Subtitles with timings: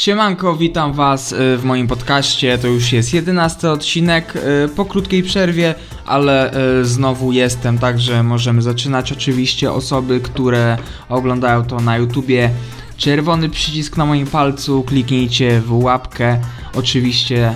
[0.00, 2.58] Siemanko, witam was y, w moim podcaście.
[2.58, 5.74] To już jest jedenasty odcinek y, po krótkiej przerwie,
[6.06, 9.12] ale y, znowu jestem, także możemy zaczynać.
[9.12, 10.78] Oczywiście osoby, które
[11.08, 12.50] oglądają to na YouTubie,
[12.96, 16.40] czerwony przycisk na moim palcu, kliknijcie w łapkę,
[16.74, 17.54] oczywiście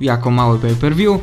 [0.00, 1.20] jako mały pay-per-view.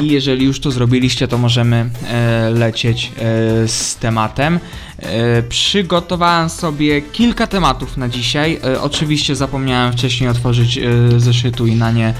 [0.00, 4.60] I jeżeli już to zrobiliście, to możemy e, lecieć e, z tematem.
[4.98, 8.60] E, przygotowałem sobie kilka tematów na dzisiaj.
[8.80, 10.80] Oczywiście zapomniałem wcześniej otworzyć
[11.16, 12.14] zeszytu i na nie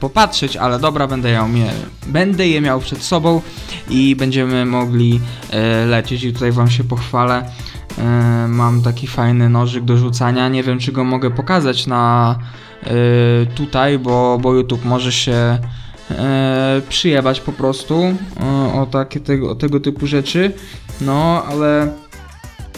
[0.00, 1.72] popatrzeć, ale dobra, będę, mie-
[2.06, 3.42] będę je miał przed sobą
[3.90, 5.20] i będziemy mogli
[5.86, 6.24] lecieć.
[6.24, 7.50] I tutaj Wam się pochwalę.
[8.48, 10.48] Mam taki fajny nożyk do rzucania.
[10.48, 12.38] Nie wiem, czy go mogę pokazać na
[13.54, 15.58] tutaj, bo, bo YouTube może się
[16.18, 17.94] e, przyjebać po prostu
[18.40, 20.52] e, o takie tego, o tego typu rzeczy.
[21.00, 21.92] No, ale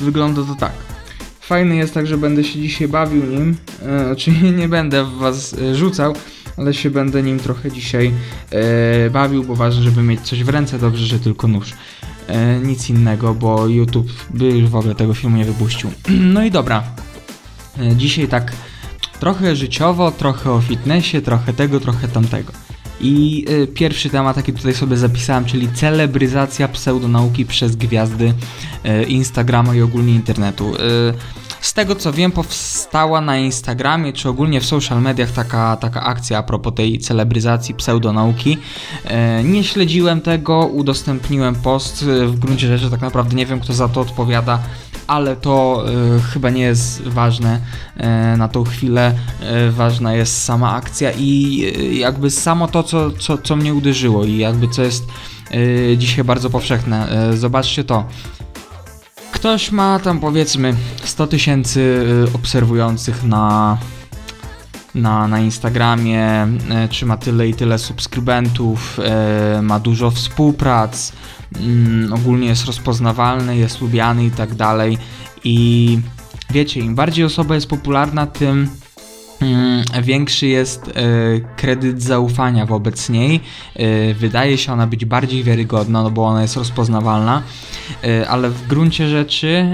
[0.00, 0.72] wygląda to tak.
[1.40, 3.56] Fajny jest tak, że będę się dzisiaj bawił nim.
[3.82, 6.14] E, czyli nie będę w was e, rzucał,
[6.56, 8.12] ale się będę nim trochę dzisiaj
[8.50, 10.78] e, bawił, bo ważne, żeby mieć coś w ręce.
[10.78, 11.72] Dobrze, że tylko nóż.
[12.26, 15.90] E, nic innego, bo YouTube by już w ogóle tego filmu nie wypuścił.
[16.34, 16.82] No i dobra.
[17.78, 18.52] E, dzisiaj tak
[19.20, 22.52] trochę życiowo, trochę o fitnessie, trochę tego, trochę tamtego.
[23.04, 28.34] I y, pierwszy temat, jaki tutaj sobie zapisałem, czyli celebryzacja pseudonauki przez gwiazdy
[28.84, 30.74] y, Instagrama i ogólnie internetu.
[30.74, 30.78] Y,
[31.64, 36.38] z tego co wiem, powstała na Instagramie czy ogólnie w social mediach taka, taka akcja
[36.38, 38.58] a propos tej celebryzacji pseudonauki.
[39.40, 42.02] Y, nie śledziłem tego, udostępniłem post.
[42.02, 44.58] y, W gruncie rzeczy tak naprawdę nie wiem, kto za to odpowiada
[45.06, 45.84] ale to
[46.16, 47.60] y, chyba nie jest ważne
[48.34, 49.14] y, na tą chwilę.
[49.68, 54.24] Y, ważna jest sama akcja i y, jakby samo to, co, co, co mnie uderzyło
[54.24, 55.04] i jakby co jest
[55.54, 57.30] y, dzisiaj bardzo powszechne.
[57.32, 58.04] Y, zobaczcie to.
[59.44, 61.80] Ktoś ma tam powiedzmy 100 tysięcy
[62.28, 63.78] y, obserwujących na,
[64.94, 66.48] na, na Instagramie,
[66.84, 68.98] y, czy ma tyle i tyle subskrybentów,
[69.58, 71.12] y, ma dużo współprac,
[71.56, 74.98] mm, ogólnie jest rozpoznawalny, jest lubiany i tak dalej.
[75.44, 75.98] I
[76.50, 78.68] wiecie, im bardziej osoba jest popularna, tym
[80.02, 80.92] większy jest e,
[81.56, 83.40] kredyt zaufania wobec niej.
[83.74, 87.42] E, wydaje się ona być bardziej wiarygodna, no bo ona jest rozpoznawalna,
[88.04, 89.66] e, ale w gruncie rzeczy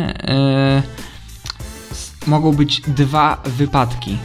[2.26, 4.18] mogą być dwa wypadki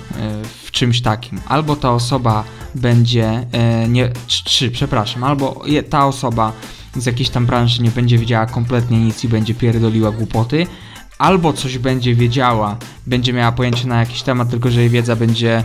[0.63, 1.39] w czymś takim.
[1.47, 2.43] Albo ta osoba
[2.75, 3.47] będzie
[3.87, 6.53] nie, tr- trzy, przepraszam, albo ta osoba
[6.95, 10.67] z jakiejś tam branży nie będzie wiedziała kompletnie nic i będzie pierdoliła głupoty,
[11.17, 12.77] albo coś będzie wiedziała,
[13.07, 15.63] będzie miała pojęcie na jakiś temat, tylko że jej wiedza będzie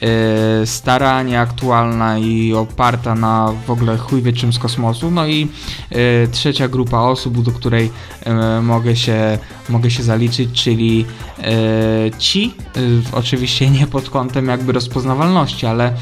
[0.00, 5.10] e, stara, nieaktualna i oparta na w ogóle chuj wie czym z kosmosu.
[5.10, 5.48] No i
[5.90, 7.90] e, trzecia grupa osób, do której
[8.24, 11.06] e, mogę, się, mogę się zaliczyć, czyli
[11.38, 11.52] e,
[12.18, 12.80] ci, e,
[13.12, 15.94] oczywiście nie pod kątem jakby rozpoznawalności, ale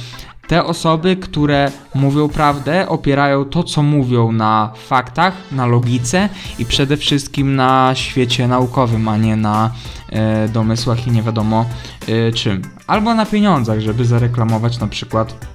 [0.49, 6.29] te osoby, które mówią prawdę, opierają to, co mówią na faktach, na logice
[6.59, 9.71] i przede wszystkim na świecie naukowym, a nie na
[10.09, 11.65] e, domysłach i nie wiadomo
[12.09, 12.63] e, czym.
[12.87, 15.47] Albo na pieniądzach, żeby zareklamować na przykład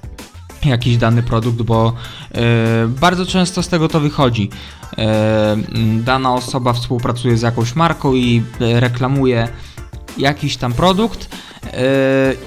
[0.64, 1.92] jakiś dany produkt, bo
[2.34, 2.42] e,
[2.88, 4.50] bardzo często z tego to wychodzi.
[4.98, 5.56] E,
[6.00, 9.48] dana osoba współpracuje z jakąś marką i e, reklamuje
[10.18, 11.28] jakiś tam produkt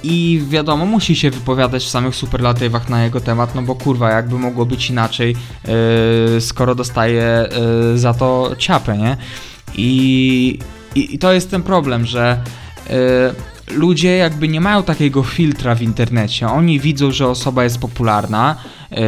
[0.04, 4.40] i wiadomo, musi się wypowiadać w samych superlatywach na jego temat, no bo kurwa, jakby
[4.40, 5.36] mogło być inaczej,
[6.36, 7.50] e, skoro dostaje e,
[7.98, 9.18] za to ciapę, nie?
[9.76, 10.60] I,
[10.96, 12.42] i, i to jest ten problem, że
[13.72, 16.48] ludzie jakby nie mają takiego filtra w internecie.
[16.48, 18.56] Oni widzą, że osoba jest popularna,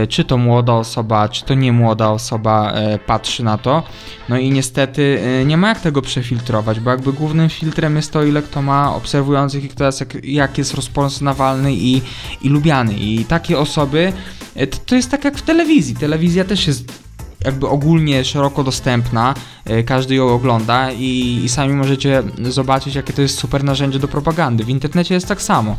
[0.09, 3.83] czy to młoda osoba, czy to nie młoda osoba e, patrzy na to.
[4.29, 8.23] No i niestety e, nie ma jak tego przefiltrować, bo jakby głównym filtrem jest to,
[8.23, 12.01] ile kto ma obserwujących i kto jest, jak, jak jest rozpoznawalny i,
[12.41, 12.93] i lubiany.
[12.93, 14.13] I takie osoby,
[14.55, 15.95] e, to, to jest tak jak w telewizji.
[15.95, 17.08] Telewizja też jest
[17.45, 19.33] jakby ogólnie szeroko dostępna,
[19.65, 24.07] e, każdy ją ogląda i, i sami możecie zobaczyć, jakie to jest super narzędzie do
[24.07, 24.63] propagandy.
[24.63, 25.75] W internecie jest tak samo.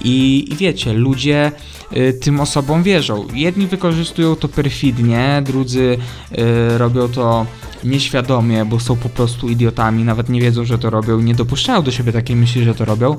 [0.00, 1.52] I, i wiecie, ludzie
[1.92, 3.26] e, tym osobom wierzą.
[3.34, 5.98] Jedni wykorzystują to perfidnie, drudzy
[6.32, 7.46] e, robią to
[7.84, 11.90] nieświadomie, bo są po prostu idiotami, nawet nie wiedzą, że to robią, nie dopuszczają do
[11.90, 13.16] siebie takiej myśli, że to robią.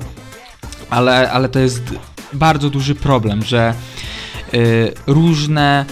[0.90, 1.82] Ale, ale to jest
[2.32, 3.74] bardzo duży problem, że
[4.54, 5.84] y, różne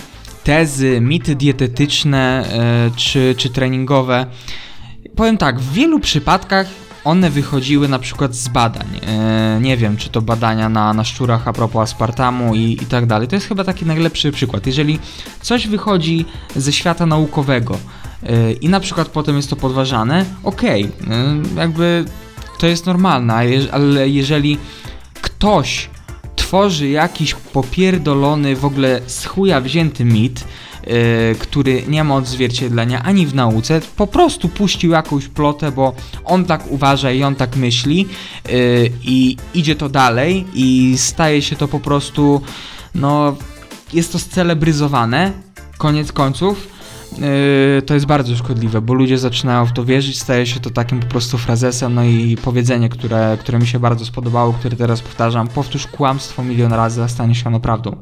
[0.44, 2.44] tezy, mity dietetyczne
[2.88, 4.26] y, czy, czy treningowe,
[5.16, 6.66] powiem tak, w wielu przypadkach
[7.04, 8.86] one wychodziły na przykład z badań.
[9.06, 13.06] E, nie wiem, czy to badania na, na szczurach a propos aspartamu i, i tak
[13.06, 13.28] dalej.
[13.28, 14.66] To jest chyba taki najlepszy przykład.
[14.66, 14.98] Jeżeli
[15.40, 16.24] coś wychodzi
[16.56, 17.78] ze świata naukowego
[18.22, 20.88] e, i na przykład potem jest to podważane, okej, e,
[21.56, 22.04] jakby
[22.58, 23.34] to jest normalne,
[23.72, 24.58] ale jeżeli
[25.22, 25.90] ktoś
[26.52, 30.44] tworzy jakiś popierdolony, w ogóle z chuja wzięty mit,
[30.86, 30.94] yy,
[31.38, 35.92] który nie ma odzwierciedlenia ani w nauce, po prostu puścił jakąś plotę, bo
[36.24, 38.08] on tak uważa i on tak myśli
[38.48, 42.42] yy, i idzie to dalej i staje się to po prostu,
[42.94, 43.36] no,
[43.92, 45.32] jest to scelebryzowane,
[45.78, 46.68] koniec końców.
[47.18, 51.00] Yy, to jest bardzo szkodliwe, bo ludzie zaczynają w to wierzyć, staje się to takim
[51.00, 55.48] po prostu frazesem, no i powiedzenie, które, które mi się bardzo spodobało, które teraz powtarzam,
[55.48, 57.96] powtórz kłamstwo milion razy, a stanie się ono prawdą.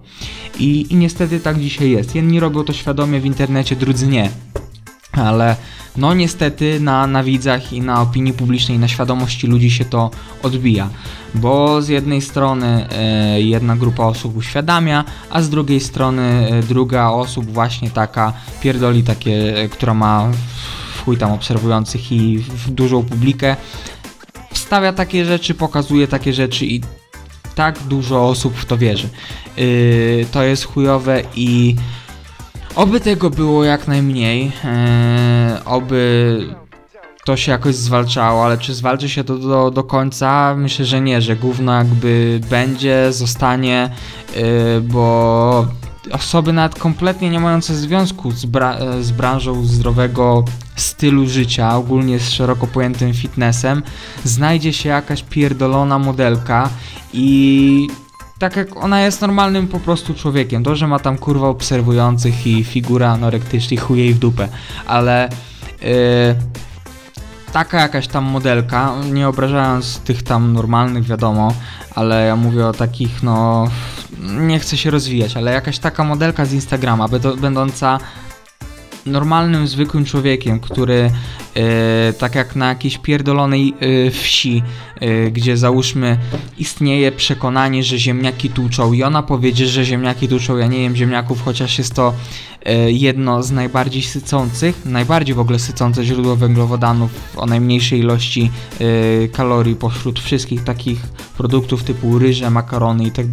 [0.58, 2.14] I, I niestety tak dzisiaj jest.
[2.14, 4.30] Jedni robią to świadomie w internecie, drudzy nie.
[5.12, 5.56] Ale
[5.96, 10.10] no niestety na, na widzach i na opinii publicznej, na świadomości ludzi się to
[10.42, 10.90] odbija.
[11.34, 17.08] Bo z jednej strony e, jedna grupa osób uświadamia, a z drugiej strony e, druga
[17.08, 20.30] osób właśnie taka pierdoli takie, e, która ma
[21.04, 23.56] chuj tam obserwujących i w dużą publikę,
[24.52, 26.80] wstawia takie rzeczy, pokazuje takie rzeczy i
[27.54, 29.08] tak dużo osób w to wierzy.
[29.56, 31.76] Yy, to jest chujowe i
[32.74, 36.46] Oby tego było jak najmniej, e, oby
[37.24, 40.54] to się jakoś zwalczało, ale czy zwalczy się to do, do końca?
[40.58, 43.90] Myślę, że nie, że gówno jakby będzie, zostanie,
[44.36, 45.66] e, bo
[46.12, 50.44] osoby nawet kompletnie nie mające związku z, bra e, z branżą zdrowego
[50.76, 53.82] stylu życia, ogólnie z szeroko pojętym fitnessem,
[54.24, 56.68] znajdzie się jakaś pierdolona modelka
[57.12, 57.88] i
[58.40, 60.64] tak jak ona jest normalnym po prostu człowiekiem.
[60.64, 64.48] To, że ma tam kurwa obserwujących i figura anorektyczna chuje jej w dupę,
[64.86, 65.28] ale
[65.82, 65.88] yy,
[67.52, 71.54] taka jakaś tam modelka, nie obrażając tych tam normalnych, wiadomo,
[71.94, 73.68] ale ja mówię o takich, no,
[74.20, 77.08] nie chcę się rozwijać, ale jakaś taka modelka z Instagrama,
[77.40, 77.98] będąca
[79.06, 81.10] normalnym, zwykłym człowiekiem, który
[81.54, 84.62] e, tak jak na jakiejś pierdolonej e, wsi,
[85.00, 86.18] e, gdzie załóżmy
[86.58, 91.42] istnieje przekonanie, że ziemniaki tłuczą i ona powiedzie, że ziemniaki tłuczą, ja nie jem ziemniaków,
[91.44, 92.14] chociaż jest to
[92.86, 98.50] jedno z najbardziej sycących, najbardziej w ogóle sycące źródło węglowodanów o najmniejszej ilości
[99.32, 101.00] kalorii pośród wszystkich takich
[101.36, 103.26] produktów typu ryże, makarony i tak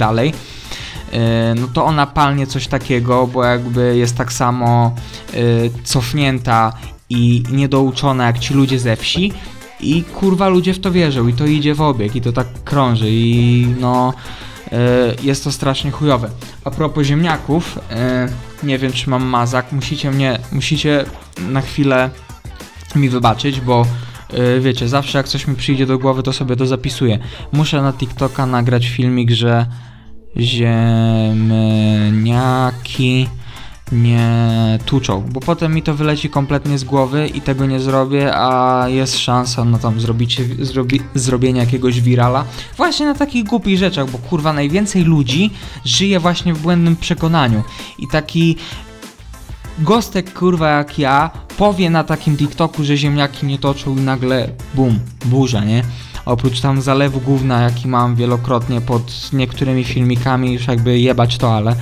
[1.56, 4.96] no to ona palnie coś takiego, bo jakby jest tak samo
[5.34, 5.38] e,
[5.84, 6.74] cofnięta
[7.10, 9.34] i niedouczona jak ci ludzie ze wsi
[9.80, 13.10] i kurwa ludzie w to wierzą i to idzie w obieg i to tak krąży
[13.10, 14.14] i no
[14.72, 14.78] e,
[15.24, 16.30] jest to strasznie chujowe.
[16.64, 17.80] A propos ziemniaków,
[18.64, 21.06] nie wiem czy mam mazak, musicie mnie, musicie
[21.50, 22.10] na chwilę
[22.96, 23.86] mi wybaczyć, bo
[24.60, 27.20] wiecie, zawsze jak coś mi przyjdzie do głowy, to sobie to zapisuję.
[27.52, 29.66] Muszę na TikToka nagrać filmik, że
[30.40, 32.08] ziemniaki
[33.92, 38.86] nie tuczą, bo potem mi to wyleci kompletnie z głowy i tego nie zrobię, a
[38.88, 42.46] jest szansa na tam zrobicie, zrobi, zrobienie jakiegoś wirala
[42.78, 45.52] właśnie na takich głupich rzeczach, bo kurwa najwięcej ludzi
[45.86, 47.64] żyje właśnie w błędnym przekonaniu
[48.00, 48.58] i taki
[49.80, 55.00] gostek kurwa jak ja powie na takim TikToku, że ziemniaki nie toczą i nagle bum,
[55.26, 55.84] burza, nie?
[56.28, 61.76] Oprócz tam zalewu główna, jaki mam wielokrotnie pod niektórymi filmikami, już jakby jebać to, ale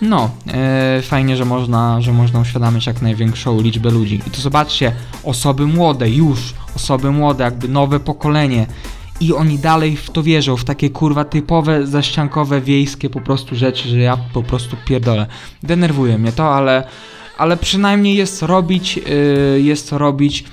[0.00, 4.20] no, e, fajnie, że można, że można uświadamiać jak największą liczbę ludzi.
[4.26, 4.92] I to zobaczcie,
[5.24, 8.66] osoby młode, już, osoby młode, jakby nowe pokolenie,
[9.20, 13.88] i oni dalej w to wierzą, w takie kurwa typowe, zaściankowe, wiejskie po prostu rzeczy,
[13.88, 15.26] że ja po prostu pierdolę.
[15.62, 16.86] Denerwuje mnie to, ale,
[17.38, 20.44] ale przynajmniej jest robić, yy, jest robić.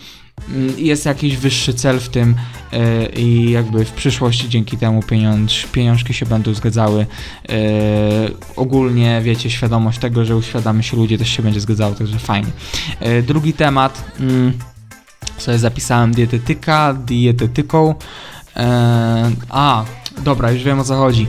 [0.49, 2.35] Mm, jest jakiś wyższy cel w tym
[2.73, 7.05] e, i jakby w przyszłości dzięki temu pieniądz, pieniążki się będą zgadzały.
[7.49, 7.55] E,
[8.55, 12.51] ogólnie wiecie, świadomość tego, że uświadamy się ludzie też się będzie zgadzało, także fajnie.
[12.99, 14.53] E, drugi temat, mm,
[15.37, 17.95] sobie zapisałem dietetyka, dietetyką.
[19.49, 19.85] A,
[20.17, 21.27] dobra, już wiem o co chodzi.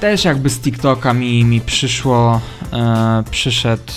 [0.00, 2.40] Też jakby z TikToka mi, mi przyszło,
[3.30, 3.92] przyszedł,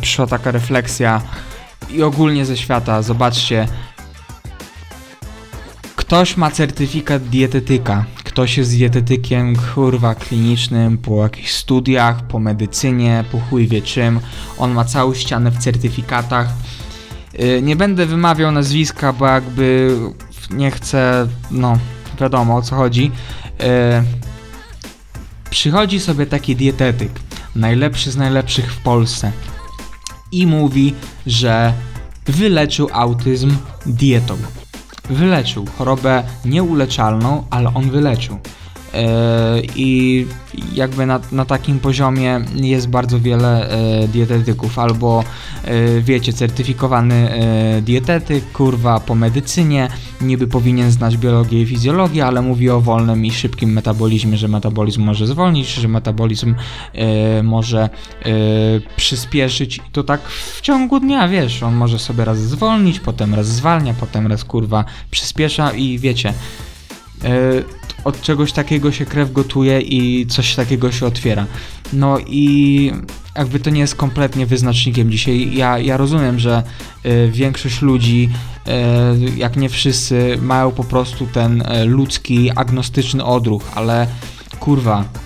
[0.00, 1.22] przyszła taka refleksja,
[1.90, 3.02] i ogólnie ze świata.
[3.02, 3.68] Zobaczcie.
[5.96, 8.04] Ktoś ma certyfikat dietetyka.
[8.24, 14.20] Ktoś jest dietetykiem, kurwa, klinicznym, po jakichś studiach, po medycynie, po chuj wie czym.
[14.58, 16.48] On ma całą ścianę w certyfikatach.
[17.38, 19.96] Yy, nie będę wymawiał nazwiska, bo jakby
[20.50, 21.78] nie chcę, no,
[22.20, 23.10] wiadomo o co chodzi.
[23.58, 23.66] Yy,
[25.50, 27.12] przychodzi sobie taki dietetyk,
[27.56, 29.32] najlepszy z najlepszych w Polsce
[30.40, 30.94] i mówi,
[31.26, 31.72] że
[32.26, 34.36] wyleczył autyzm dietą.
[35.10, 38.38] Wyleczył chorobę nieuleczalną, ale on wyleczył.
[39.76, 40.26] I
[40.72, 43.68] jakby na, na takim poziomie jest bardzo wiele
[44.12, 45.24] dietetyków, albo
[46.00, 47.30] wiecie, certyfikowany
[47.82, 49.88] dietetyk, kurwa po medycynie,
[50.20, 55.02] niby powinien znać biologię i fizjologię, ale mówi o wolnym i szybkim metabolizmie, że metabolizm
[55.02, 56.54] może zwolnić, że metabolizm
[57.42, 57.88] może
[58.96, 59.76] przyspieszyć.
[59.76, 63.94] I to tak w ciągu dnia, wiesz, on może sobie raz zwolnić, potem raz zwalnia,
[64.00, 66.34] potem raz kurwa przyspiesza i wiecie,
[68.04, 71.46] od czegoś takiego się krew gotuje i coś takiego się otwiera.
[71.92, 72.92] No i
[73.36, 75.54] jakby to nie jest kompletnie wyznacznikiem dzisiaj.
[75.54, 76.62] Ja, ja rozumiem, że
[77.06, 78.28] y, większość ludzi,
[78.68, 84.06] y, jak nie wszyscy, mają po prostu ten y, ludzki, agnostyczny odruch, ale
[84.60, 85.23] kurwa, E,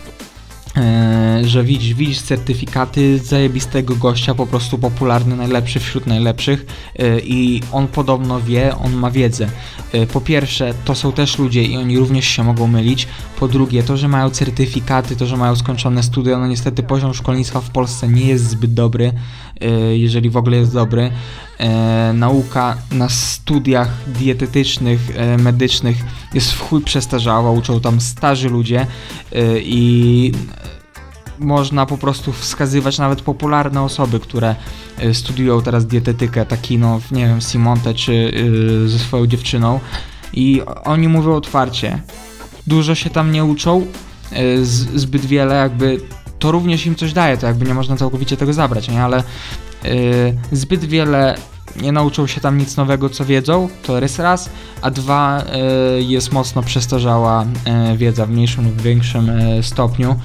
[1.42, 6.66] że widzisz, widzisz certyfikaty zajebistego gościa, po prostu popularny, najlepszy wśród najlepszych
[6.98, 9.48] e, i on podobno wie, on ma wiedzę.
[9.92, 13.08] E, po pierwsze, to są też ludzie i oni również się mogą mylić.
[13.40, 17.60] Po drugie, to, że mają certyfikaty, to, że mają skończone studia, no niestety poziom szkolnictwa
[17.60, 19.12] w Polsce nie jest zbyt dobry,
[19.92, 21.10] jeżeli w ogóle jest dobry.
[22.14, 25.00] Nauka na studiach dietetycznych,
[25.38, 25.96] medycznych
[26.34, 28.86] jest w chuj przestarzała, uczą tam starzy ludzie
[29.62, 30.32] i
[31.38, 34.56] można po prostu wskazywać nawet popularne osoby, które
[35.02, 39.80] y, studiują teraz dietetykę, taki no, nie wiem, Simonte czy yy, ze swoją dziewczyną
[40.32, 42.02] i oni mówią otwarcie.
[42.66, 43.86] Dużo się tam nie uczą,
[44.32, 46.00] yy, zbyt wiele jakby
[46.38, 49.02] to również im coś daje, to jakby nie można całkowicie tego zabrać, nie?
[49.02, 49.22] Ale
[50.52, 51.34] zbyt wiele
[51.82, 54.50] nie nauczą się tam nic nowego, co wiedzą, to jest raz,
[54.82, 55.42] a dwa
[55.96, 57.46] yy, jest mocno przestarzała
[57.90, 59.30] yy, wiedza w mniejszym lub większym
[59.62, 60.16] stopniu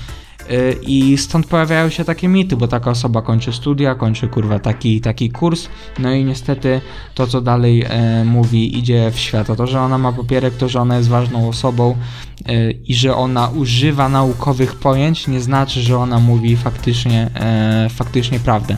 [0.52, 5.02] Y, I stąd pojawiają się takie mity, bo taka osoba kończy studia, kończy kurwa taki
[5.02, 5.68] taki kurs,
[6.00, 6.82] no i niestety
[7.16, 9.50] to, co dalej e, mówi, idzie w świat.
[9.50, 11.96] A to, że ona ma papierek, to, że ona jest ważną osobą
[12.46, 18.40] e, i że ona używa naukowych pojęć, nie znaczy, że ona mówi faktycznie, e, faktycznie
[18.40, 18.78] prawdę.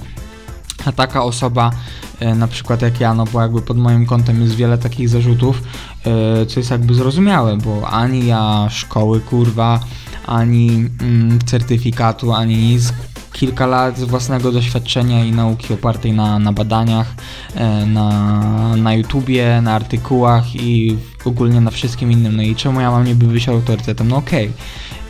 [0.85, 1.71] A taka osoba,
[2.19, 5.61] e, na przykład jak ja, no bo jakby pod moim kątem jest wiele takich zarzutów,
[6.05, 9.79] e, co jest jakby zrozumiałe, bo ani ja szkoły kurwa
[10.25, 12.93] ani mm, certyfikatu, ani nic.
[13.33, 17.15] Kilka lat własnego doświadczenia i nauki opartej na, na badaniach,
[17.55, 22.35] e, na, na YouTubie, na artykułach i ogólnie na wszystkim innym.
[22.35, 24.07] No i czemu ja mam niby być autorytetem?
[24.07, 24.45] No okej.
[24.45, 24.57] Okay.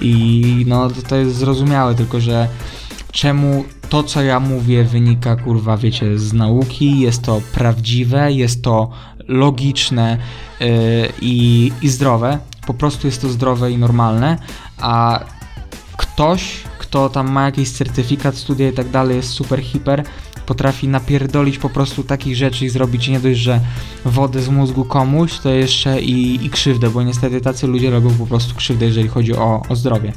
[0.02, 2.48] I no to, to jest zrozumiałe, tylko że
[3.16, 8.90] czemu to, co ja mówię, wynika, kurwa, wiecie, z nauki, jest to prawdziwe, jest to
[9.28, 10.18] logiczne
[10.60, 10.68] yy,
[11.22, 12.40] i, i zdrowe.
[12.68, 14.38] Po prostu jest to zdrowe i normalne,
[14.78, 15.20] a
[15.98, 20.04] ktoś, kto tam ma jakiś certyfikat, studia i tak dalej, jest super hiper,
[20.46, 23.60] potrafi napierdolić po prostu takich rzeczy i zrobić nie dość, że
[24.06, 28.26] wodę z mózgu komuś, to jeszcze i, i krzywdę, bo niestety tacy ludzie robią po
[28.26, 30.14] prostu krzywdę, jeżeli chodzi o, o zdrowie.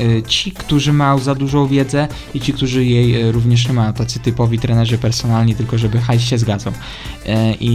[0.00, 3.92] Y, ci, którzy mają za dużą wiedzę i ci, którzy jej y, również nie mają,
[3.92, 6.72] tacy typowi trenerzy personalni, tylko żeby hajs się zgadzał.
[6.72, 7.28] Y,
[7.60, 7.74] I,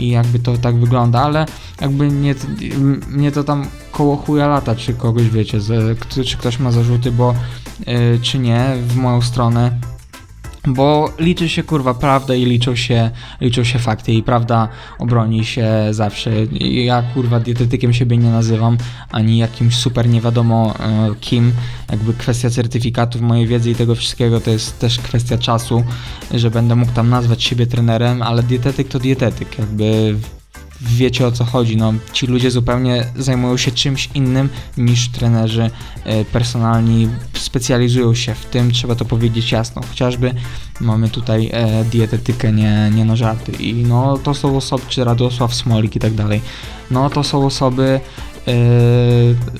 [0.00, 1.46] I jakby to tak wygląda, ale
[1.80, 2.34] jakby nie,
[3.08, 5.58] mnie to tam koło chuja lata, czy kogoś wiecie,
[6.24, 7.34] czy ktoś ma zarzuty, bo
[8.22, 9.80] czy nie, w moją stronę
[10.66, 14.68] bo liczy się kurwa prawda i liczą się, liczą się fakty i prawda
[14.98, 16.30] obroni się zawsze.
[16.60, 18.78] Ja kurwa dietetykiem siebie nie nazywam,
[19.10, 21.52] ani jakimś super nie wiadomo e, kim.
[21.90, 25.84] Jakby kwestia certyfikatów, mojej wiedzy i tego wszystkiego to jest też kwestia czasu,
[26.34, 29.58] że będę mógł tam nazwać siebie trenerem, ale dietetyk to dietetyk.
[29.58, 30.16] Jakby
[30.86, 31.76] wiecie o co chodzi.
[31.76, 35.70] No, ci ludzie zupełnie zajmują się czymś innym niż trenerzy
[36.04, 39.82] e, personalni, specjalizują się w tym, trzeba to powiedzieć jasno.
[39.88, 40.34] Chociażby
[40.80, 43.52] mamy tutaj e, dietetykę, nie, nie na żarty.
[43.52, 46.40] I no to są osoby, czy Radosław Smolik i tak dalej.
[46.90, 48.00] No to są osoby
[48.48, 48.52] e,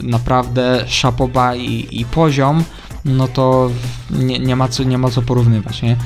[0.03, 2.65] naprawdę szapoba i, i poziom,
[3.05, 3.71] no to
[4.11, 5.97] nie, nie, ma co, nie ma co porównywać, nie?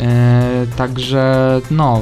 [0.00, 2.00] E, także no,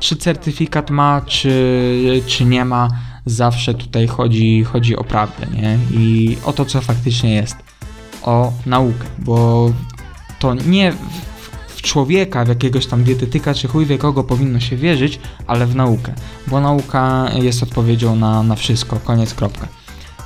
[0.00, 2.88] czy certyfikat ma, czy, czy nie ma,
[3.26, 5.78] zawsze tutaj chodzi, chodzi o prawdę, nie?
[5.90, 7.56] I o to, co faktycznie jest.
[8.22, 9.70] O naukę, bo
[10.38, 10.92] to nie
[11.68, 15.76] w, człowieka, w jakiegoś tam dietetyka, czy chuj wie kogo powinno się wierzyć, ale w
[15.76, 16.14] naukę,
[16.46, 19.68] bo nauka jest odpowiedzią na, na wszystko, koniec, kropka.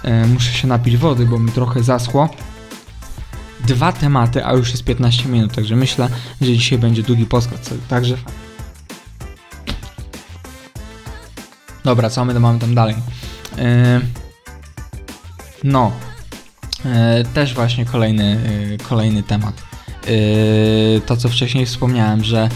[0.05, 2.29] Yy, muszę się napić wody, bo mi trochę zaschło.
[3.67, 6.09] Dwa tematy, a już jest 15 minut, także myślę,
[6.41, 8.17] że dzisiaj będzie długi podcast, także
[11.85, 12.95] Dobra, co my mamy tam dalej?
[13.57, 13.65] Yy,
[15.65, 15.93] no,
[16.85, 16.91] yy,
[17.35, 19.63] też właśnie kolejny, yy, kolejny temat.
[21.07, 22.49] To, co wcześniej wspomniałem, że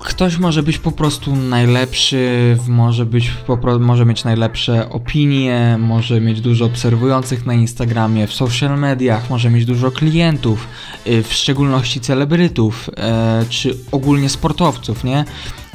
[0.00, 3.30] Ktoś może być po prostu najlepszy, może, być
[3.80, 9.64] może mieć najlepsze opinie, może mieć dużo obserwujących na Instagramie, w social mediach, może mieć
[9.64, 10.68] dużo klientów,
[11.06, 15.24] w szczególności celebrytów, e, czy ogólnie sportowców, nie?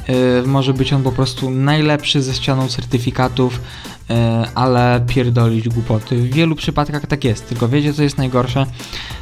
[0.07, 3.62] E, może być on po prostu najlepszy ze ścianą certyfikatów,
[4.09, 6.17] e, ale pierdolić głupoty.
[6.17, 8.65] W wielu przypadkach tak jest, tylko wiecie co jest najgorsze?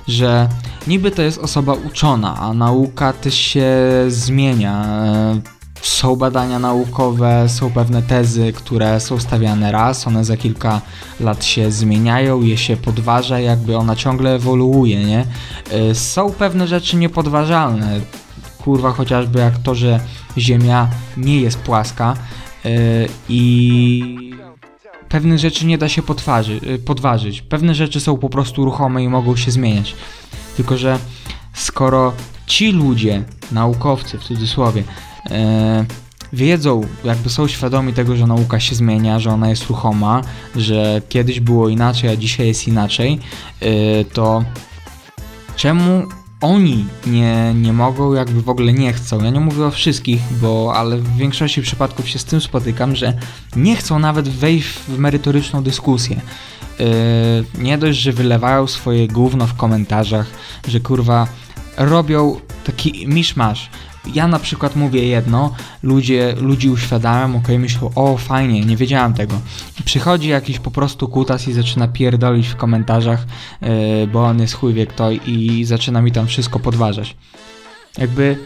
[0.07, 0.49] Że
[0.87, 3.71] niby to jest osoba uczona, a nauka też się
[4.07, 4.85] zmienia.
[4.85, 5.41] E,
[5.81, 10.81] są badania naukowe, są pewne tezy, które są stawiane raz, one za kilka
[11.19, 15.25] lat się zmieniają, je się podważa, jakby ona ciągle ewoluuje, nie?
[15.93, 17.99] Są pewne rzeczy niepodważalne,
[18.63, 19.99] kurwa chociażby jak to, że
[20.37, 22.15] Ziemia nie jest płaska
[22.63, 22.71] yy,
[23.29, 24.33] i
[25.09, 27.41] pewne rzeczy nie da się potwarzy, yy, podważyć.
[27.41, 29.95] Pewne rzeczy są po prostu ruchome i mogą się zmieniać.
[30.55, 30.99] Tylko, że
[31.53, 32.13] skoro
[32.47, 34.83] ci ludzie, naukowcy w cudzysłowie,
[35.29, 35.35] yy,
[36.33, 40.21] wiedzą, jakby są świadomi tego, że nauka się zmienia, że ona jest ruchoma,
[40.55, 43.19] że kiedyś było inaczej, a dzisiaj jest inaczej,
[43.61, 44.43] yy, to
[45.55, 46.03] czemu
[46.43, 49.23] oni nie, nie mogą, jakby w ogóle nie chcą.
[49.23, 53.13] Ja nie mówię o wszystkich, bo ale w większości przypadków się z tym spotykam, że
[53.55, 56.21] nie chcą nawet wejść w merytoryczną dyskusję.
[56.79, 56.85] Yy,
[57.63, 60.27] nie dość, że wylewają swoje gówno w komentarzach,
[60.67, 61.27] że kurwa
[61.77, 63.69] robią taki miszmasz
[64.13, 69.41] ja na przykład mówię jedno, ludzie, ludzi uświadamiam, ok, myślą, o fajnie, nie wiedziałem tego.
[69.79, 73.25] I przychodzi jakiś po prostu kutas i zaczyna pierdolić w komentarzach,
[73.61, 73.69] yy,
[74.07, 77.15] bo on jest chuj wie kto i zaczyna mi tam wszystko podważać.
[77.97, 78.37] Jakby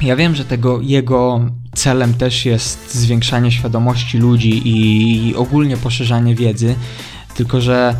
[0.00, 1.40] ja wiem, że tego jego
[1.74, 6.74] celem też jest zwiększanie świadomości ludzi i, i ogólnie poszerzanie wiedzy,
[7.34, 7.96] tylko że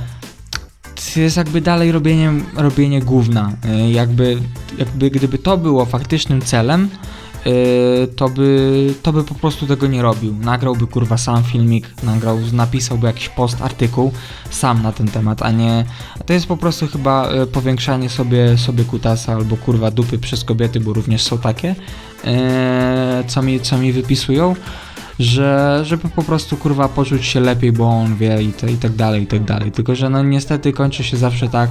[1.16, 3.52] jest jakby dalej robienie, robienie gówna.
[3.86, 4.38] Y, jakby,
[4.78, 6.88] jakby gdyby to było faktycznym celem,
[7.46, 10.36] y, to by, to by po prostu tego nie robił.
[10.36, 14.12] Nagrałby kurwa sam filmik, nagrał, napisałby jakiś post, artykuł
[14.50, 15.84] sam na ten temat, a nie.
[16.26, 20.80] To jest po prostu chyba y, powiększanie sobie, sobie kutasa albo kurwa dupy przez kobiety,
[20.80, 21.74] bo również są takie,
[23.26, 24.54] co mi, co mi wypisują
[25.20, 28.92] że żeby po prostu kurwa poczuć się lepiej, bo on wie i, to, i tak
[28.92, 29.72] dalej, i tak dalej.
[29.72, 31.70] Tylko, że no niestety kończy się zawsze tak,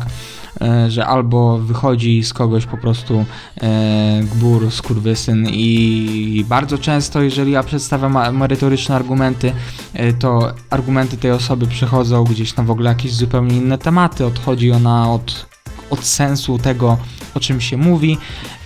[0.62, 3.26] e, że albo wychodzi z kogoś po prostu
[3.62, 9.52] e, gbur, skurwysyn i bardzo często, jeżeli ja przedstawiam merytoryczne argumenty,
[9.94, 14.72] e, to argumenty tej osoby przechodzą gdzieś na w ogóle jakieś zupełnie inne tematy, odchodzi
[14.72, 15.46] ona od
[15.90, 16.98] od sensu tego,
[17.34, 18.18] o czym się mówi,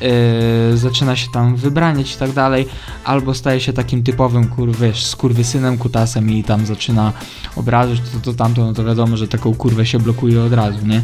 [0.02, 2.68] yy, zaczyna się tam wybraniać i tak dalej,
[3.04, 7.14] albo staje się takim typowym, kur, wiesz, skurwysynem, kutasem i tam zaczyna
[7.56, 11.04] obrażać to, to tamto, no to wiadomo, że taką kurwę się blokuje od razu, nie?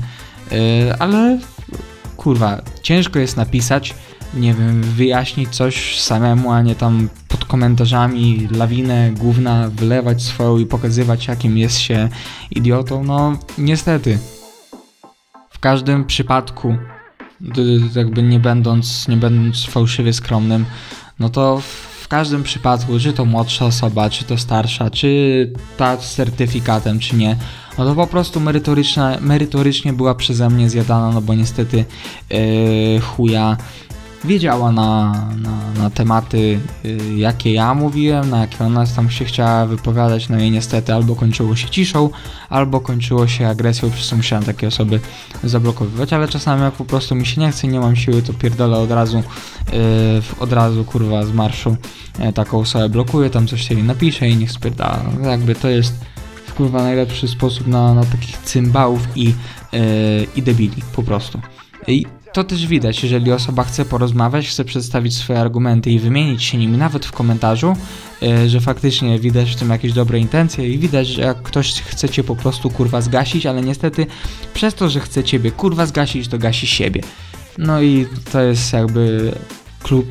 [0.52, 1.40] Yy, ale
[2.18, 3.96] kurwa, ciężko jest napisać,
[4.34, 10.66] nie wiem, wyjaśnić coś samemu, a nie tam pod komentarzami lawinę główna wylewać swoją i
[10.66, 12.10] pokazywać jakim jest się
[12.52, 14.18] idiotą, no niestety
[15.60, 16.76] w każdym przypadku,
[17.96, 20.66] jakby nie będąc, nie będąc fałszywie skromnym,
[21.20, 21.62] no to
[22.02, 27.16] w każdym przypadku, czy to młodsza osoba, czy to starsza, czy ta z certyfikatem, czy
[27.16, 27.36] nie,
[27.78, 28.40] no to po prostu
[29.22, 31.86] merytorycznie była przeze mnie zjadana, no bo niestety
[32.30, 33.58] yy, chuja
[34.24, 39.66] wiedziała na, na, na tematy, y, jakie ja mówiłem, na jakie ona tam się chciała
[39.66, 42.10] wypowiadać, no i niestety albo kończyło się ciszą,
[42.50, 45.00] albo kończyło się agresją, przez co musiałem takie osoby
[45.44, 48.78] zablokowywać, ale czasami jak po prostu mi się nie chce, nie mam siły, to pierdolę
[48.78, 49.24] od razu, yy,
[50.40, 51.76] od razu kurwa z marszu
[52.20, 55.04] yy, taką osobę blokuję, tam coś się napisze i niech spierdala.
[55.20, 55.94] No, jakby to jest
[56.58, 59.34] kurwa najlepszy sposób na, na takich cymbałów i, yy,
[60.36, 61.40] i debili po prostu.
[61.88, 66.58] I to też widać, jeżeli osoba chce porozmawiać, chce przedstawić swoje argumenty i wymienić się
[66.58, 67.76] nimi nawet w komentarzu,
[68.24, 72.10] e, że faktycznie widać w tym jakieś dobre intencje i widać, że jak ktoś chce
[72.10, 74.08] cię po prostu kurwa zgasić, ale niestety
[74.54, 77.02] przez to, że chce ciebie kurwa zgasić, to gasi siebie.
[77.58, 79.32] No i to jest jakby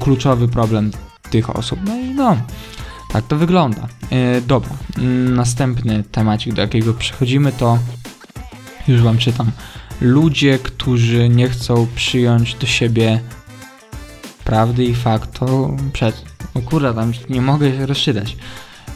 [0.00, 0.90] kluczowy problem
[1.30, 1.78] tych osób.
[1.84, 2.36] No i no,
[3.12, 3.88] tak to wygląda.
[4.10, 4.70] E, dobra,
[5.30, 7.78] następny temacik, do jakiego przechodzimy, to
[8.88, 9.50] już wam czytam
[10.00, 13.20] ludzie, którzy nie chcą przyjąć do siebie
[14.44, 16.22] prawdy i faktu przed...
[16.54, 18.36] O kurde, tam nie mogę się rozczytać.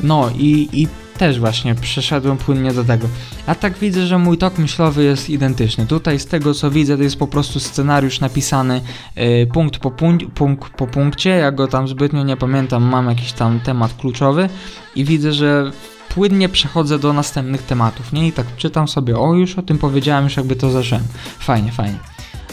[0.00, 0.88] No i, i
[1.18, 3.08] też właśnie przeszedłem płynnie do tego.
[3.46, 5.86] A tak widzę, że mój tok myślowy jest identyczny.
[5.86, 8.80] Tutaj z tego co widzę, to jest po prostu scenariusz napisany
[9.18, 11.30] y, punkt, po punkt, punkt po punkcie.
[11.30, 14.48] Ja go tam zbytnio nie pamiętam, mam jakiś tam temat kluczowy
[14.96, 15.72] i widzę, że
[16.14, 18.28] płynnie przechodzę do następnych tematów, nie?
[18.28, 21.04] I tak czytam sobie, o już o tym powiedziałem, już jakby to zacząłem.
[21.38, 21.98] Fajnie, fajnie.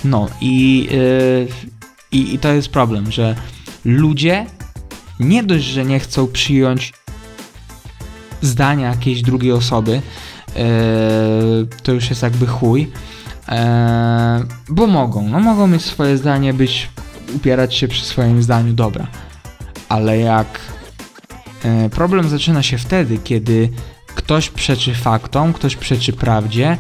[0.03, 1.47] No i, yy,
[2.11, 3.35] i, i to jest problem, że
[3.85, 4.45] ludzie
[5.19, 6.93] nie dość, że nie chcą przyjąć
[8.41, 10.01] zdania jakiejś drugiej osoby,
[10.55, 10.61] e,
[11.83, 12.91] to już jest jakby chuj,
[13.49, 16.89] e, bo mogą, no mogą mieć swoje zdanie, być,
[17.35, 19.07] upierać się przy swoim zdaniu, dobra,
[19.89, 20.59] ale jak
[21.91, 23.69] problem zaczyna się wtedy, kiedy
[24.15, 26.77] ktoś przeczy faktom, ktoś przeczy prawdzie,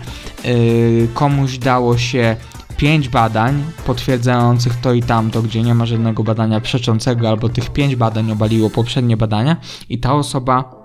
[1.13, 2.35] komuś dało się
[2.77, 7.95] pięć badań potwierdzających to i tamto, gdzie nie ma żadnego badania przeczącego, albo tych pięć
[7.95, 9.57] badań obaliło poprzednie badania
[9.89, 10.78] i ta osoba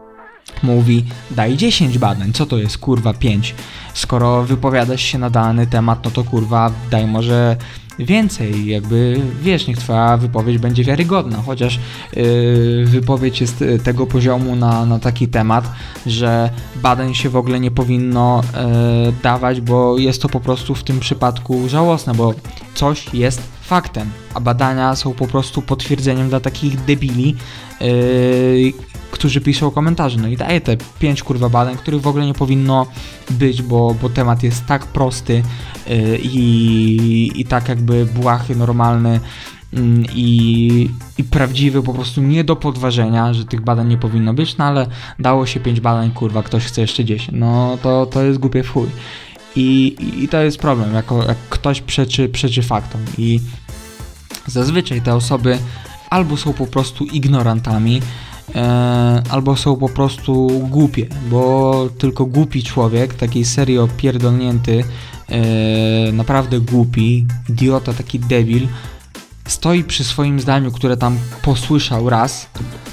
[0.63, 3.55] mówi daj 10 badań, co to jest kurwa 5?
[3.95, 7.57] Skoro wypowiadasz się na dany temat, no to kurwa daj może
[7.99, 11.81] więcej, jakby wiesz, niech twoja wypowiedź będzie wiarygodna, chociaż
[12.17, 15.73] yy, wypowiedź jest y, tego poziomu na, na taki temat,
[16.07, 16.51] że
[16.83, 18.43] badań się w ogóle nie powinno
[19.07, 22.35] yy, dawać, bo jest to po prostu w tym przypadku żałosne, bo
[22.75, 27.37] coś jest faktem, a badania są po prostu potwierdzeniem dla takich debili,
[27.81, 28.73] yy,
[29.15, 30.19] którzy piszą komentarze.
[30.19, 32.87] No i daje te pięć kurwa badań, których w ogóle nie powinno
[33.31, 35.43] być, bo, bo temat jest tak prosty
[35.87, 39.21] yy, i, i tak jakby błahy, normalny
[39.73, 39.81] yy,
[40.15, 40.91] i,
[41.31, 44.87] prawdziwy, po prostu nie do podważenia, że tych badań nie powinno być, no ale
[45.19, 47.39] dało się pięć badań, kurwa, ktoś chce jeszcze 10.
[47.39, 48.89] No to, to jest głupie w chuj.
[49.57, 53.01] I, I to jest problem, jako, jak ktoś przeczy, przeczy faktom.
[53.19, 53.41] I
[54.47, 55.59] zazwyczaj te osoby
[56.11, 58.01] albo są po prostu ignorantami,
[59.31, 64.85] albo są po prostu głupie, bo tylko głupi człowiek, taki serio pierdolnięty,
[65.29, 68.69] e, naprawdę głupi, idiota, taki debil,
[69.47, 72.49] stoi przy swoim zdaniu, które tam posłyszał raz,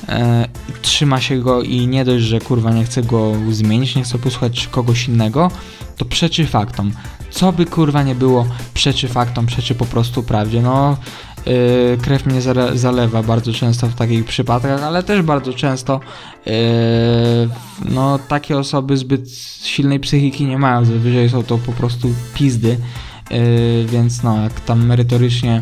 [0.10, 0.48] e,
[0.82, 4.68] trzyma się go i nie dość, że kurwa nie chce go zmienić, nie chce posłuchać
[4.68, 5.52] kogoś innego,
[5.98, 6.92] to przeczy faktom.
[7.32, 10.62] Co by kurwa nie było, przeczy faktom, przeczy po prostu prawdzie.
[10.62, 10.98] No,
[11.46, 12.42] Yy, krew mnie
[12.74, 16.00] zalewa bardzo często w takich przypadkach, ale też bardzo często
[16.46, 16.54] yy,
[17.90, 19.32] no, takie osoby zbyt
[19.64, 22.78] silnej psychiki nie mają, zazwyczaj są to po prostu pizdy,
[23.32, 25.62] yy, więc no, jak tam merytorycznie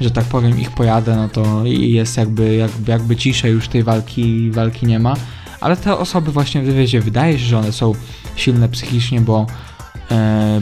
[0.00, 4.50] że tak powiem, ich pojadę, no to jest jakby, jakby, jakby ciszej już tej walki,
[4.50, 5.14] walki nie ma.
[5.60, 7.92] Ale te osoby właśnie, wiecie, wydaje się, że one są
[8.36, 9.46] silne psychicznie, bo,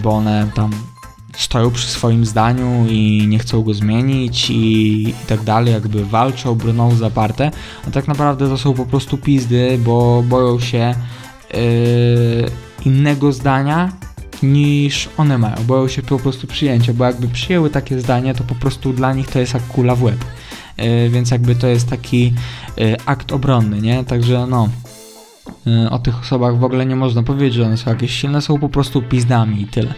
[0.03, 0.71] bo one tam
[1.37, 6.55] stoją przy swoim zdaniu i nie chcą go zmienić i, i tak dalej, jakby walczą,
[6.55, 7.51] brną zaparte,
[7.89, 10.95] a tak naprawdę to są po prostu pizdy, bo boją się
[11.55, 12.51] yy,
[12.85, 13.93] innego zdania
[14.43, 18.55] niż one mają, boją się po prostu przyjęcia, bo jakby przyjęły takie zdanie, to po
[18.55, 20.25] prostu dla nich to jest jak kula w łeb,
[20.79, 22.35] yy, więc jakby to jest taki
[22.77, 24.69] yy, akt obronny, nie, także no
[25.67, 28.59] y, o tych osobach w ogóle nie można powiedzieć, że one są jakieś silne, są
[28.59, 29.95] po prostu pizdami i tyle.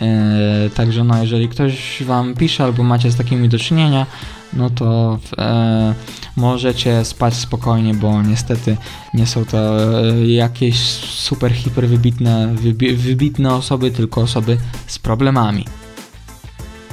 [0.00, 4.06] E, także no, jeżeli ktoś Wam pisze albo macie z takimi do czynienia,
[4.52, 5.94] no to e,
[6.36, 8.76] możecie spać spokojnie, bo niestety
[9.14, 9.58] nie są to
[10.02, 15.64] e, jakieś super hiper wybitne, wybi wybitne osoby, tylko osoby z problemami.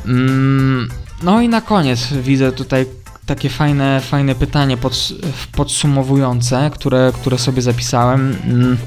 [0.05, 0.89] Mm,
[1.23, 2.85] no i na koniec widzę tutaj
[3.25, 5.09] takie fajne, fajne pytanie pod,
[5.51, 8.35] podsumowujące, które, które sobie zapisałem.
[8.45, 8.77] Mm,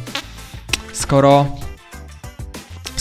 [0.93, 1.47] skoro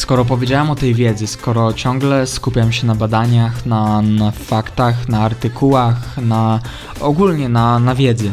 [0.01, 5.21] Skoro powiedziałem o tej wiedzy, skoro ciągle skupiam się na badaniach, na, na faktach, na
[5.21, 6.59] artykułach, na
[6.99, 8.31] ogólnie na, na wiedzy,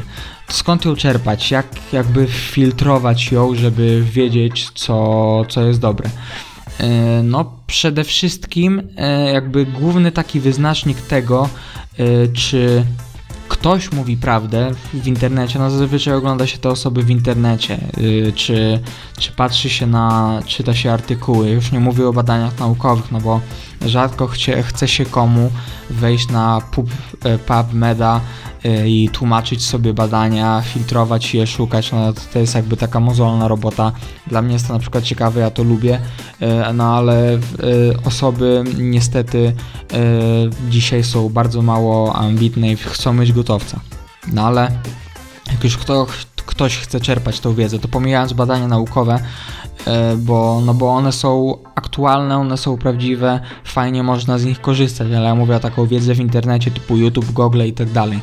[0.48, 1.50] skąd ją czerpać?
[1.50, 6.10] Jak jakby filtrować ją, żeby wiedzieć, co, co jest dobre?
[6.78, 11.48] E, no, przede wszystkim, e, jakby główny taki wyznacznik tego,
[11.98, 12.84] e, czy
[13.60, 18.80] ktoś mówi prawdę w internecie, no zazwyczaj ogląda się te osoby w internecie, yy, czy,
[19.18, 23.40] czy patrzy się na, czyta się artykuły, już nie mówię o badaniach naukowych, no bo
[23.86, 25.50] rzadko chcie, chce się komu
[25.90, 26.90] wejść na pub,
[27.24, 28.20] e, PubMeda
[28.64, 33.92] yy, i tłumaczyć sobie badania, filtrować je, szukać, no to jest jakby taka mozolna robota.
[34.26, 36.00] Dla mnie jest to na przykład ciekawe, ja to lubię,
[36.40, 37.38] yy, no ale
[38.04, 39.52] osoby niestety
[40.70, 43.80] dzisiaj są bardzo mało ambitne i chcą mieć gotowca.
[44.32, 44.70] No ale
[45.52, 46.06] jak już kto,
[46.48, 49.18] ktoś chce czerpać tą wiedzę, to pomijając badania naukowe,
[49.86, 55.08] e, bo, no bo one są aktualne, one są prawdziwe, fajnie można z nich korzystać,
[55.08, 58.20] ale ja mówię o taką wiedzę w internecie typu YouTube, Google i tak dalej,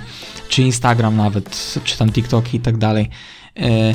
[0.50, 3.10] czy Instagram nawet, czy tam TikToki i tak dalej.
[3.60, 3.94] E,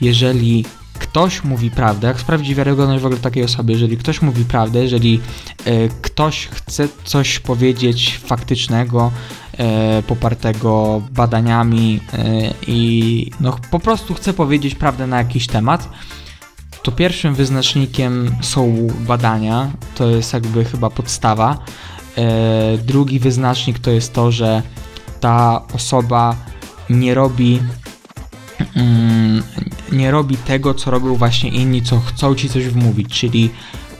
[0.00, 0.64] jeżeli
[1.02, 5.20] ktoś mówi prawdę, jak sprawdzi wiarygodność w ogóle takiej osoby, jeżeli ktoś mówi prawdę, jeżeli
[5.64, 9.12] e, ktoś chce coś powiedzieć faktycznego,
[9.58, 15.88] e, popartego badaniami e, i no, po prostu chce powiedzieć prawdę na jakiś temat,
[16.82, 21.58] to pierwszym wyznacznikiem są badania, to jest jakby chyba podstawa.
[22.18, 24.62] E, drugi wyznacznik to jest to, że
[25.20, 26.36] ta osoba
[26.90, 27.60] nie robi
[28.76, 29.42] mm,
[29.92, 33.50] nie robi tego, co robią właśnie inni, co chcą ci coś wmówić, czyli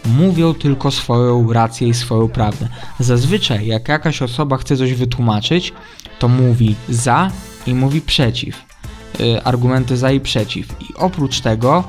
[0.04, 2.68] mówią tylko swoją rację i swoją prawdę.
[3.00, 5.72] Zazwyczaj, jak jakaś osoba chce coś wytłumaczyć,
[6.18, 7.30] to mówi za
[7.66, 8.72] i mówi przeciw.
[9.20, 10.76] Y, argumenty za i przeciw.
[10.80, 11.84] I oprócz tego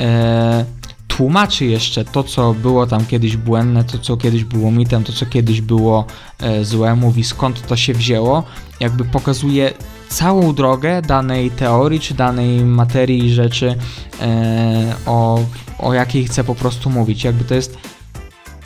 [0.00, 0.64] e,
[1.08, 5.26] tłumaczy jeszcze to, co było tam kiedyś błędne, to, co kiedyś było mitem, to, co
[5.26, 6.04] kiedyś było
[6.40, 8.44] e, złe, mówi skąd to się wzięło,
[8.80, 9.72] jakby pokazuje
[10.08, 13.74] całą drogę danej teorii czy danej materii rzeczy,
[14.20, 15.44] e, o,
[15.78, 17.24] o jakiej chce po prostu mówić.
[17.24, 17.78] Jakby to jest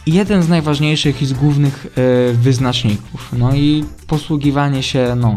[0.07, 3.31] jeden z najważniejszych i z głównych e, wyznaczników.
[3.33, 5.35] No i posługiwanie się no,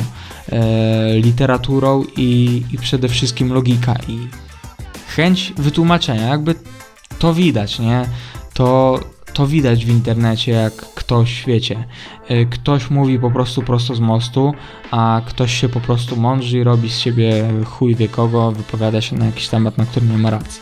[0.52, 4.28] e, literaturą i, i przede wszystkim logika i
[5.08, 6.28] chęć wytłumaczenia.
[6.28, 6.56] Jakby
[7.20, 8.06] to widać, nie?
[8.54, 9.00] To,
[9.36, 11.84] to widać w internecie, jak ktoś, wiecie,
[12.32, 14.54] y, ktoś mówi po prostu prosto z mostu,
[14.92, 19.16] a ktoś się po prostu mądrzy i robi z siebie chuj wie kogo, wypowiada się
[19.16, 20.62] na jakiś temat, na który nie ma racji.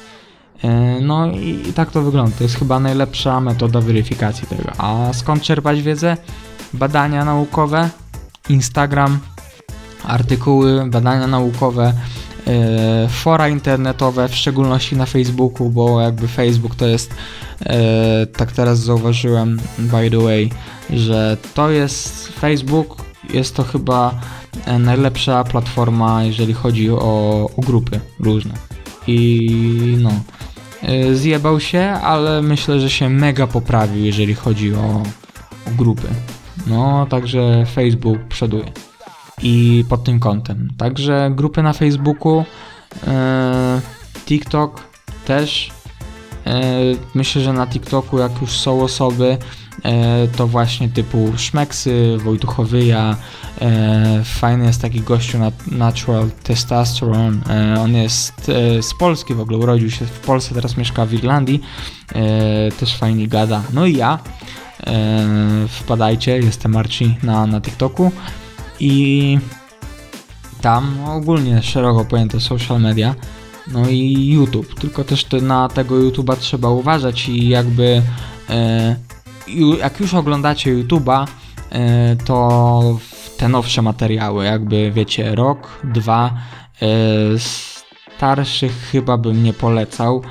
[0.63, 2.37] Y, no i, tak to wygląda.
[2.37, 4.71] To jest chyba najlepsza metoda weryfikacji tego.
[4.77, 6.17] A skąd czerpać wiedzę?
[6.73, 7.89] Badania naukowe,
[8.49, 9.19] Instagram,
[10.03, 11.93] artykuły, badania naukowe,
[13.09, 17.15] fora internetowe, w szczególności na Facebooku, bo jakby Facebook to jest,
[17.65, 20.49] e, tak teraz zauważyłem, by the way,
[20.89, 24.21] że to jest Facebook, jest to chyba
[24.65, 28.53] e, najlepsza platforma, jeżeli chodzi o, o grupy różne.
[29.07, 30.11] I no,
[31.13, 35.03] zjebał się, ale myślę, że się mega poprawił, jeżeli chodzi o,
[35.67, 36.07] o grupy.
[36.67, 38.71] No, także Facebook przoduje
[39.41, 40.69] i pod tym kątem.
[40.77, 42.43] Także grupy na Facebooku,
[43.07, 43.81] e,
[44.25, 44.81] TikTok
[45.25, 45.71] też.
[46.45, 46.71] E,
[47.15, 49.37] myślę, że na TikToku, jak już są osoby,
[49.83, 53.15] e, to właśnie typu Szmeksy, Wojtuchowyja.
[54.23, 55.37] Fajny jest taki gościu
[55.71, 57.37] Natural Testosterone.
[57.79, 61.61] On jest z Polski w ogóle, urodził się w Polsce, teraz mieszka w Irlandii.
[62.79, 63.63] Też fajnie gada.
[63.73, 64.19] No i ja.
[65.67, 68.11] Wpadajcie, jestem Marci na, na TikToku
[68.79, 69.39] i
[70.61, 73.15] tam ogólnie szeroko pojęte social media,
[73.67, 78.01] no i YouTube, tylko też na tego YouTube'a trzeba uważać i jakby
[78.49, 78.95] e,
[79.79, 81.27] jak już oglądacie YouTube'a,
[81.71, 82.99] e, to
[83.37, 86.33] te nowsze materiały, jakby wiecie, rok, dwa,
[86.81, 86.87] e,
[88.17, 90.23] starszych chyba bym nie polecał,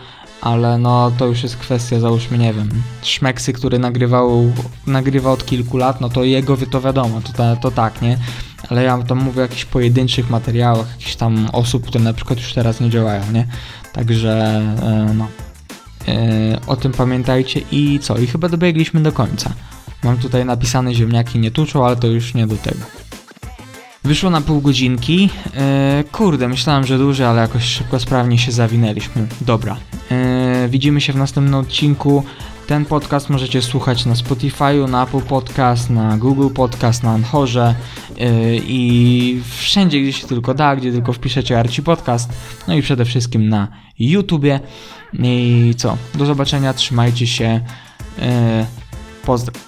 [0.43, 2.69] ale no to już jest kwestia, załóżmy, nie wiem,
[3.03, 4.53] Szmeksy, który nagrywał,
[4.87, 8.19] nagrywa od kilku lat, no to jego to wiadomo, to, to tak, nie?
[8.69, 12.53] Ale ja tam mówię o jakichś pojedynczych materiałach, jakichś tam osób, które na przykład już
[12.53, 13.47] teraz nie działają, nie?
[13.93, 15.29] Także, e, no,
[16.09, 18.19] e, o tym pamiętajcie i co?
[18.19, 19.53] I chyba dobiegliśmy do końca.
[20.05, 23.02] Mam tutaj napisane ziemniaki nie tuczą, ale to już nie do tego.
[24.05, 25.31] Wyszło na pół godzinki.
[25.55, 29.27] E, kurde, myślałem, że duże, ale jakoś szybko, sprawnie się zawinęliśmy.
[29.41, 29.77] Dobra.
[30.11, 32.25] E, widzimy się w następnym odcinku.
[32.67, 37.75] Ten podcast możecie słuchać na Spotify'u, na Apple Podcast, na Google Podcast, na Anchorze
[38.17, 38.27] yy,
[38.67, 42.33] i wszędzie, gdzie się tylko da, gdzie tylko wpiszecie Arci Podcast,
[42.69, 44.61] no i przede wszystkim na YouTubie.
[45.23, 45.97] I co?
[46.15, 47.61] Do zobaczenia, trzymajcie się.
[48.19, 49.63] Yy.